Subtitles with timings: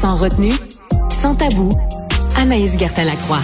[0.00, 0.52] Sans retenue,
[1.10, 1.68] sans tabou,
[2.36, 3.40] Anaïs Gertin-Lacroix.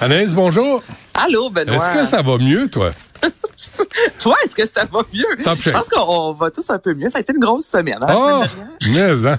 [0.00, 0.82] Anaïs, bonjour.
[1.14, 1.76] Allô, Benoît.
[1.76, 2.90] Est-ce que ça va mieux, toi?
[4.18, 5.44] toi, est-ce que ça va mieux?
[5.44, 7.10] Top Je pense qu'on va tous un peu mieux.
[7.10, 7.98] Ça a été une grosse semaine.
[8.02, 8.42] Hein, Oh,
[8.80, 9.38] semaine mais, hein?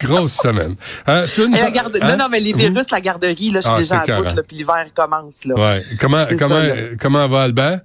[0.00, 0.74] Grosse semaine.
[1.08, 1.98] Euh, tu par- garde...
[2.02, 2.08] hein?
[2.08, 4.56] Non, non, mais les virus, la garderie, là, je suis Ah, déjà à bout, puis
[4.56, 5.54] l'hiver commence, là.
[5.54, 5.82] Ouais.
[6.00, 6.74] Comment, comment, ça, là.
[7.00, 7.80] comment va Albert?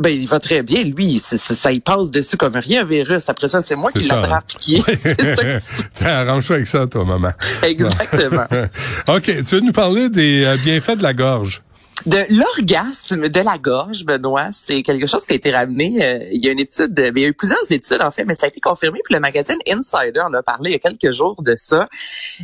[0.00, 1.20] Ben, il va très bien, lui.
[1.20, 3.28] Ça, il passe dessus comme rien, virus.
[3.28, 4.46] Après ça, c'est moi qui ça, l'attrape.
[4.58, 4.82] Qui...
[6.04, 7.32] Arrange-toi avec ça, toi, maman.
[7.62, 8.46] Exactement.
[9.08, 9.24] OK.
[9.24, 11.62] Tu veux nous parler des euh, bienfaits de la gorge?
[12.06, 16.02] De l'orgasme de la gorge, Benoît, c'est quelque chose qui a été ramené.
[16.02, 18.24] euh, il y a une étude, ben, il y a eu plusieurs études en fait,
[18.24, 19.00] mais ça a été confirmé.
[19.04, 21.86] Puis le magazine Insider en a parlé il y a quelques jours de ça.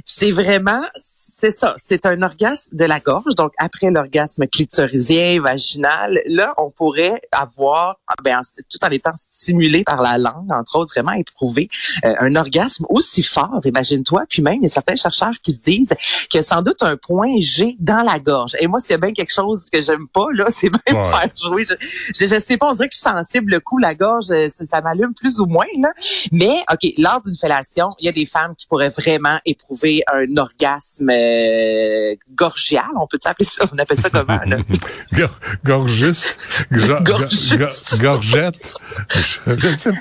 [0.04, 0.82] C'est vraiment,
[1.38, 3.34] c'est ça, c'est un orgasme de la gorge.
[3.36, 9.12] Donc après l'orgasme clitoridien, vaginal, là on pourrait avoir, ah, ben, en- tout en étant
[9.16, 11.68] stimulé par la langue, entre autres, vraiment éprouver
[12.06, 13.60] euh, un orgasme aussi fort.
[13.64, 14.24] Imagine-toi.
[14.30, 15.92] Puis même il y a certains chercheurs qui se disent
[16.32, 18.52] que sans doute un point G dans la gorge.
[18.58, 21.04] Et moi, s'il y a bien quelque chose que j'aime pas, là, c'est même Ouais.
[21.04, 21.64] faire jouer.
[21.68, 21.74] Je,
[22.14, 23.52] je, je sais pas, on dirait que je suis sensible.
[23.52, 25.90] Le coup, la gorge, euh, ça, ça m'allume plus ou moins, là.
[26.32, 30.34] Mais, OK, lors d'une fellation, il y a des femmes qui pourraient vraiment éprouver un
[30.38, 32.84] orgasme euh, gorgial.
[33.00, 33.64] On peut appeler ça?
[33.72, 34.56] On appelle ça comment, là?
[35.12, 36.36] Gor- Gorgus?
[36.72, 37.52] Gor- Gorgus.
[37.54, 38.74] gor- gor- Gorgette?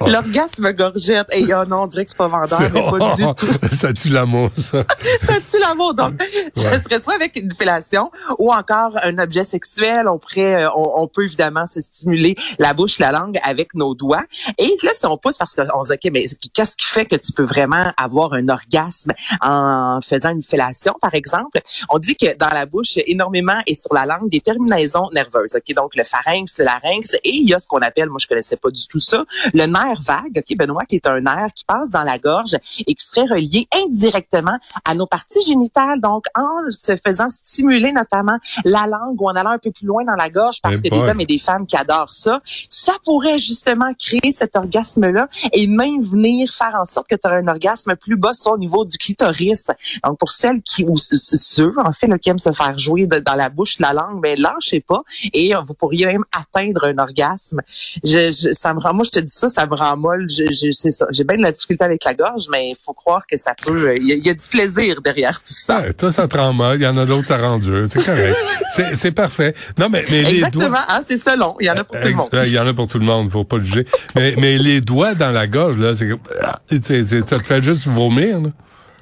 [0.08, 1.28] L'orgasme gorgette.
[1.34, 3.48] Et oh non, on dirait que c'est pas vendeur, mais pas du tout.
[3.76, 4.84] ça tue l'amour, ça.
[5.22, 5.94] ça tue l'amour.
[5.94, 6.22] Donc,
[6.56, 6.82] ça Ouais.
[6.82, 10.08] serait soit avec une fellation ou encore un objet sexuel.
[10.08, 13.94] On, pourrait, euh, on, on peut évidemment se stimuler la bouche, la langue avec nos
[13.96, 14.24] doigts.
[14.58, 17.16] Et là, si on pousse, parce qu'on se dit, OK, mais qu'est-ce qui fait que
[17.16, 21.62] tu peux vraiment avoir un orgasme en faisant une fellation, par exemple?
[21.90, 25.56] On dit que dans la bouche, énormément et sur la langue, des terminaisons nerveuses.
[25.56, 28.28] OK, donc le pharynx, le larynx, et il y a ce qu'on appelle, moi je
[28.28, 31.66] connaissais pas du tout ça, le nerf vague, OK, Benoît, qui est un nerf qui
[31.66, 32.56] passe dans la gorge
[32.86, 38.38] et qui serait relié indirectement à nos parties génitales, donc en se faisant stimuler notamment
[38.64, 41.10] la langue ou en allant un peu plus loin dans la gorge parce que des
[41.10, 46.02] hommes et des femmes qui adorent ça, ça pourrait justement créer cet orgasme-là et même
[46.02, 48.98] venir faire en sorte que tu auras un orgasme plus bas sur au niveau du
[48.98, 49.66] clitoris.
[50.04, 53.20] Donc pour celles qui ou ceux en fait là, qui aiment se faire jouer de-
[53.20, 55.02] dans la bouche, la langue, ben lâchez pas
[55.34, 57.62] et vous pourriez même atteindre un orgasme.
[58.04, 60.28] Je, je- ça me rend, moi je te dis ça, ça me rend molle.
[60.30, 61.08] Je, je c'est ça.
[61.12, 63.90] J'ai bien de la difficulté avec la gorge, mais il faut croire que ça peut.
[63.90, 65.82] euh, Il y, a- il y a du plaisir derrière tout ça.
[65.82, 66.78] Ouais, toi, ça te rend mal.
[66.80, 67.86] Il y en a d'autres, ça rend dur.
[67.90, 68.36] C'est correct.
[68.76, 69.54] C'est, c'est parfait.
[69.78, 70.86] Non, mais, mais les Exactement, doigts.
[70.90, 71.56] hein, c'est selon.
[71.62, 72.30] Il y en a pour tout le monde.
[72.46, 73.86] Il y en a pour tout le monde, faut pas juger.
[74.16, 76.10] Mais, mais les doigts dans la gorge, là, c'est,
[76.42, 78.50] ah, c'est- ça te fait juste vomir, là.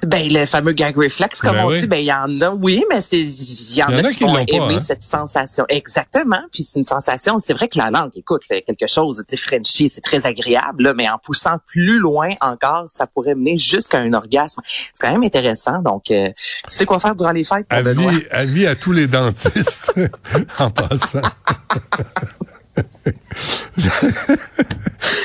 [0.06, 1.80] Ben le fameux gag reflex, comme Ben on oui.
[1.80, 4.34] dit, ben il y en a, oui, mais c'est il y en, a, qui, vont
[4.34, 4.84] pas, aimer hein.
[4.84, 5.64] cette sensation.
[5.68, 6.42] Exactement.
[6.52, 7.38] Puis c'est une sensation.
[7.38, 10.84] C'est vrai que la langue, écoute, là, quelque chose, tu sais, Frenchie, c'est très agréable,
[10.84, 14.60] là, mais en poussant plus loin encore, ça pourrait mener jusqu'à un orgasme.
[14.64, 15.80] C'est quand même intéressant.
[15.80, 16.28] Donc, euh,
[16.68, 17.66] tu sais quoi faire durant les fêtes?
[17.70, 19.94] Avis, avis à tous les dentistes,
[20.58, 21.20] en passant.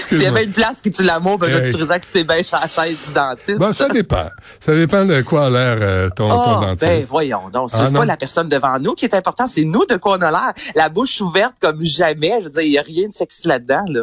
[0.09, 3.07] S'il y avait une place qui tue l'amour, ben dirais que c'est bien la chaise
[3.07, 3.57] du dentiste.
[3.57, 4.29] Bon, ça dépend.
[4.59, 6.85] Ça dépend de quoi a l'air euh, ton, ton Oh, dentiste.
[6.85, 9.63] ben voyons donc, c'est Ah, c'est pas la personne devant nous qui est important, c'est
[9.63, 10.53] nous de quoi on a l'air.
[10.75, 13.85] La bouche ouverte comme jamais, je veux dire, il y a rien de sexy là-dedans,
[13.89, 14.01] là.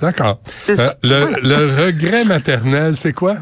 [0.00, 0.40] D'accord.
[0.68, 0.94] Euh, ça.
[1.02, 1.38] le, Voilà.
[1.42, 3.36] le regret maternel, c'est quoi?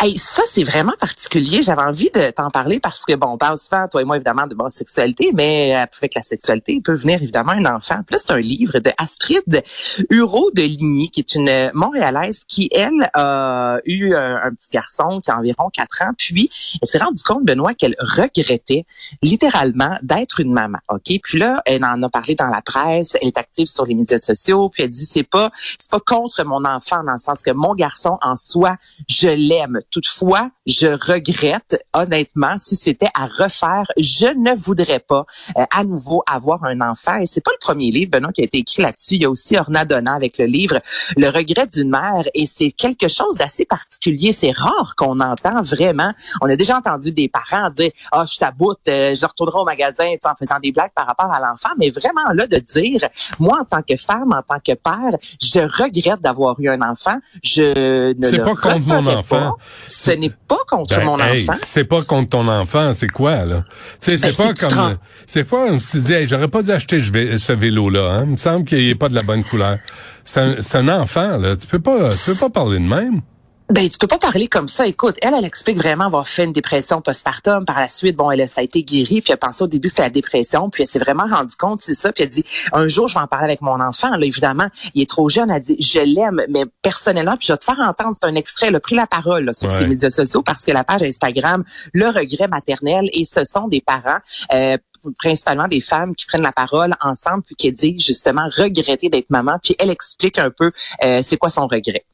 [0.00, 1.62] Hey, ça, c'est vraiment particulier.
[1.62, 4.46] J'avais envie de t'en parler parce que, bon, on parle souvent, toi et moi, évidemment,
[4.46, 8.00] de bonne sexualité, mais euh, avec la sexualité, il peut venir évidemment un enfant.
[8.06, 9.62] Puis là, c'est un livre de Astrid
[10.10, 15.20] Hureau de Ligny, qui est une Montréalaise qui, elle, a eu un, un petit garçon
[15.20, 16.12] qui a environ quatre ans.
[16.16, 16.50] Puis,
[16.82, 18.84] elle s'est rendue compte, Benoît, qu'elle regrettait
[19.22, 20.78] littéralement d'être une maman.
[20.88, 21.20] OK?
[21.22, 24.18] Puis là, elle en a parlé dans la presse, elle est active sur les médias
[24.18, 27.50] sociaux, puis elle dit, c'est pas, c'est pas contre mon enfant, dans le sens que
[27.50, 28.76] mon garçon, en soi,
[29.08, 29.80] je l'aime.
[29.90, 36.22] Toutefois, je regrette, honnêtement, si c'était à refaire, je ne voudrais pas euh, à nouveau
[36.26, 37.18] avoir un enfant.
[37.20, 39.14] Et c'est pas le premier livre, Benoît, qui a été écrit là-dessus.
[39.14, 40.80] Il y a aussi Orna Donna avec le livre
[41.16, 42.24] Le regret d'une mère.
[42.34, 44.32] Et c'est quelque chose d'assez particulier.
[44.32, 46.12] C'est rare qu'on entend vraiment.
[46.40, 50.06] On a déjà entendu des parents dire, ah, je t'aboute, euh, je retournerai au magasin
[50.24, 51.70] en faisant des blagues par rapport à l'enfant.
[51.78, 53.08] Mais vraiment, là, de dire,
[53.38, 57.18] moi, en tant que femme, en tant que père, je regrette d'avoir eu un enfant.
[57.42, 59.22] Je ne C'est le pas contre mon enfant.
[59.22, 59.45] pas.
[59.86, 61.58] Ce n'est pas contre Ben, mon hey, enfant.
[61.62, 63.64] c'est pas contre ton enfant, c'est quoi là?
[64.00, 64.96] Tu sais, c'est Ben, pas c'est te comme
[65.26, 68.22] c'est pas comme si tu dis hey, j'aurais pas dû acheter ce vélo là, hein?
[68.24, 69.78] Il me semble qu'il est pas de la bonne couleur.
[70.24, 73.20] C'est un c'est un enfant là, tu peux pas tu peux pas parler de même.
[73.68, 74.86] Ben, tu peux pas parler comme ça.
[74.86, 77.64] Écoute, elle, elle explique vraiment avoir fait une dépression postpartum.
[77.64, 79.20] Par la suite, bon, elle, ça a été guéri.
[79.20, 80.70] Puis elle pensé au début c'était la dépression.
[80.70, 82.12] Puis elle s'est vraiment rendue compte, c'est ça.
[82.12, 84.16] Puis elle dit, un jour, je vais en parler avec mon enfant.
[84.16, 85.50] Là, évidemment, il est trop jeune.
[85.50, 88.68] Elle dit, je l'aime, mais personnellement, puis je vais te faire entendre, c'est un extrait.
[88.68, 92.06] Elle a pris la parole sur ses médias sociaux parce que la page Instagram, le
[92.06, 94.18] regret maternel, et ce sont des parents.
[94.52, 94.78] Euh,
[95.18, 99.56] principalement des femmes qui prennent la parole ensemble puis qui disent justement regretter d'être maman
[99.62, 100.72] puis elle explique un peu
[101.04, 102.04] euh, c'est quoi son regret.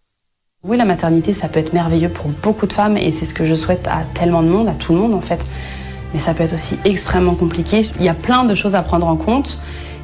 [0.64, 3.44] Oui, la maternité, ça peut être merveilleux pour beaucoup de femmes et c'est ce que
[3.44, 5.44] je souhaite à tellement de monde, à tout le monde en fait.
[6.14, 7.82] Mais ça peut être aussi extrêmement compliqué.
[7.98, 9.58] Il y a plein de choses à prendre en compte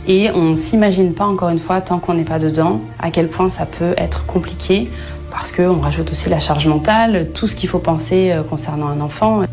[0.08, 3.28] et on ne s'imagine pas, encore une fois, tant qu'on n'est pas dedans, à quel
[3.28, 4.90] point ça peut être compliqué
[5.30, 9.00] parce qu'on rajoute aussi la charge mentale, tout ce qu'il faut penser euh, concernant un
[9.00, 9.42] enfant.
[9.42, 9.44] Euh,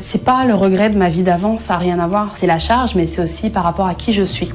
[0.00, 2.34] c'est pas le regret de ma vie d'avant, ça n'a rien à voir.
[2.36, 4.52] C'est la charge, mais c'est aussi par rapport à qui je suis.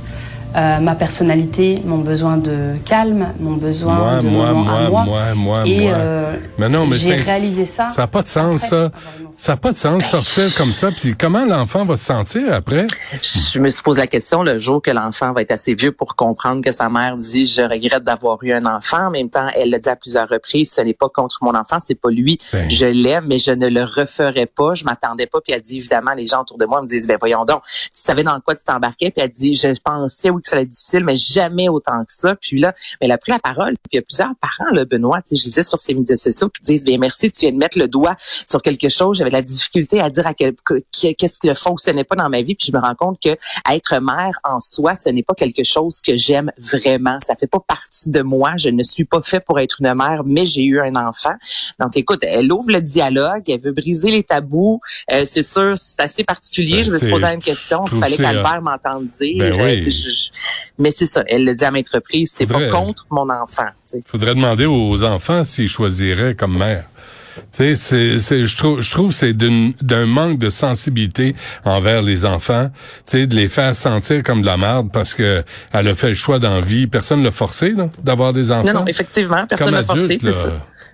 [0.55, 5.03] Euh, ma personnalité, mon besoin de calme, mon besoin de moi, moment moi, à moi.
[5.03, 5.93] moi, moi, et moi.
[5.95, 7.89] euh, Mais non, mais j'ai réalisé ça.
[7.89, 8.91] Ça n'a pas de sens, après ça.
[9.37, 10.91] Ça n'a pas de sens sortir comme ça.
[10.91, 12.85] Puis comment l'enfant va se sentir après?
[13.23, 16.15] Je me suis posé la question le jour que l'enfant va être assez vieux pour
[16.15, 19.07] comprendre que sa mère dit je regrette d'avoir eu un enfant.
[19.07, 21.77] En même temps, elle l'a dit à plusieurs reprises, ce n'est pas contre mon enfant,
[21.79, 22.37] c'est pas lui.
[22.53, 22.69] Ben.
[22.69, 24.75] Je l'aime, mais je ne le referai pas.
[24.75, 25.39] Je m'attendais pas.
[25.41, 27.89] Puis elle dit évidemment, les gens autour de moi me disent ben voyons donc, tu
[27.93, 29.11] savais dans quoi tu t'embarquais.
[29.11, 32.35] Puis elle dit je pensais que ça allait être difficile, mais jamais autant que ça.
[32.35, 33.73] Puis là, ben, elle a pris la parole.
[33.75, 36.15] Puis il y a plusieurs parents, là, Benoît, tu sais, je disais sur ses médias
[36.15, 39.17] sociaux, qui disent bien merci, tu viens de mettre le doigt sur quelque chose.
[39.17, 42.15] J'avais de la difficulté à dire à quel que- que- qu'est-ce qui ne fonctionnait pas
[42.15, 42.55] dans ma vie.
[42.55, 43.35] Puis je me rends compte que
[43.71, 47.17] être mère en soi, ce n'est pas quelque chose que j'aime vraiment.
[47.25, 48.53] Ça fait pas partie de moi.
[48.57, 51.33] Je ne suis pas fait pour être une mère, mais j'ai eu un enfant.
[51.79, 54.79] Donc, écoute, elle ouvre le dialogue, elle veut briser les tabous.
[55.11, 56.77] Euh, c'est sûr, c'est assez particulier.
[56.77, 57.85] Ben, je me suis posé une question.
[57.85, 59.35] je S'il trouve fallait qu'Albert m'entende dire.
[59.37, 59.91] Ben euh, oui.
[59.91, 60.30] je-
[60.77, 61.23] mais c'est ça.
[61.27, 62.33] Elle le dit à maintes reprises.
[62.35, 63.67] C'est pas contre mon enfant.
[63.85, 64.01] sais.
[64.05, 66.85] faudrait demander aux enfants s'ils choisiraient comme mère.
[67.33, 71.33] Tu sais, c'est, c'est, je trouve, je trouve que c'est d'une- d'un manque de sensibilité
[71.63, 72.69] envers les enfants,
[73.07, 75.41] tu sais, de les faire sentir comme de la merde parce que
[75.71, 76.87] elle a fait le choix dans la vie.
[76.87, 78.73] Personne l'a forcé, là, d'avoir des enfants.
[78.73, 80.19] Non, non, effectivement, personne n'a forcé.
[80.21, 80.31] là,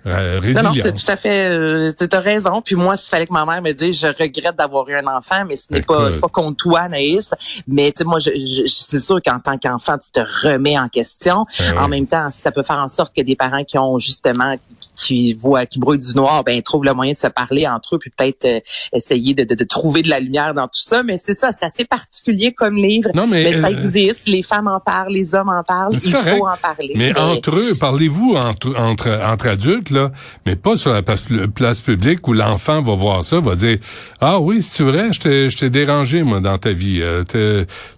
[0.06, 0.76] euh, Non, résilience.
[0.76, 2.60] non, t'as tout à fait, euh, t'as raison.
[2.62, 5.44] Puis moi, s'il fallait que ma mère me dise, je regrette d'avoir eu un enfant,
[5.46, 7.30] mais ce n'est pas, c'est pas contre toi, Anaïs.
[7.66, 10.88] Mais tu sais, moi, je, je- c'est sûr qu'en tant qu'enfant, tu te remets en
[10.88, 11.44] question.
[11.58, 11.78] Ben oui.
[11.78, 14.94] En même temps, ça peut faire en sorte que des parents qui ont justement, qui,
[14.94, 17.98] qui voient, qui brouillent du noir, ben trouvent le moyen de se parler entre eux,
[17.98, 18.60] puis peut-être euh,
[18.92, 21.02] essayer de, de, de trouver de la lumière dans tout ça.
[21.02, 23.10] Mais c'est ça, c'est assez particulier comme livre.
[23.14, 24.28] Non, mais, ça euh, existe.
[24.28, 25.92] Les femmes en parlent, les hommes en parlent.
[25.92, 26.36] Mais Il correct.
[26.38, 26.92] faut en parler.
[26.94, 30.10] Mais entre eux, parlez-vous entre, entre, entre adultes, là,
[30.46, 33.78] mais pas sur la place, publique où l'enfant va voir ça, va dire
[34.20, 37.00] Ah oui, c'est vrai, je t'ai, dérangé, moi, dans ta vie.
[37.02, 37.24] Euh,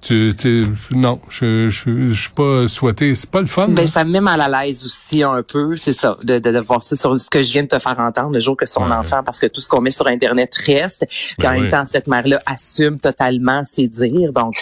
[0.00, 3.14] tu, tu, non, je, je, je suis pas souhaité.
[3.14, 3.66] C'est pas le fun.
[3.69, 3.87] Ben, hein?
[3.87, 6.82] ça me met mal à l'aise aussi un peu, c'est ça, de, de, de voir
[6.82, 8.93] ça sur ce que je viens de te faire entendre le jour que son Ouais.
[8.96, 11.04] enfant, parce que tout ce qu'on met sur Internet reste.
[11.08, 14.32] Puis Ben en même temps, cette mère-là assume totalement ses dires.
[14.32, 14.54] Donc,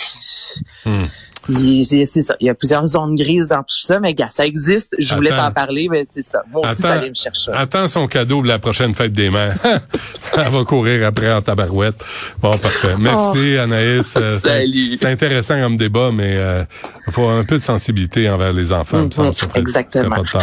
[0.85, 1.05] Hmm.
[1.49, 2.35] Il- c'est ça.
[2.41, 4.95] Il y a plusieurs zones grises dans tout ça, mais gars, ça existe.
[4.99, 6.43] Je voulais t'en parler, mais c'est ça.
[6.53, 7.53] Moi aussi, ça allait me chercher.
[7.55, 9.57] attends son cadeau de la prochaine fête des mères.
[10.37, 11.97] Elle va courir après en tabarouette.
[12.41, 12.95] Bon, parfait.
[12.99, 14.17] Merci, Anaïs.
[14.17, 14.49] Euh, Oh.
[14.49, 14.97] Salut.
[14.97, 16.65] C'est intéressant comme débat, mais euh,
[17.07, 19.09] il faut un peu de sensibilité envers les enfants.
[19.11, 20.23] Ça ferait- exactement.
[20.31, 20.41] ça.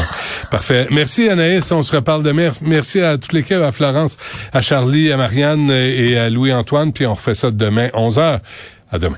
[0.51, 0.87] Parfait.
[0.91, 1.71] Merci, Anaïs.
[1.71, 2.49] On se reparle demain.
[2.61, 4.17] Merci à toute l'équipe, à Florence,
[4.53, 6.91] à Charlie, à Marianne et à Louis-Antoine.
[6.93, 8.39] Puis on refait ça demain, 11 heures.
[8.91, 9.17] À demain.